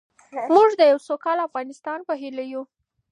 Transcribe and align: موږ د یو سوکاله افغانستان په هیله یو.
موږ 0.53 0.69
د 0.79 0.81
یو 0.91 0.99
سوکاله 1.07 1.41
افغانستان 1.49 1.99
په 2.07 2.13
هیله 2.21 2.43
یو. 2.53 2.63